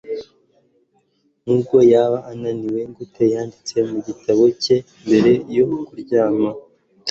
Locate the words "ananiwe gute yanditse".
2.31-3.75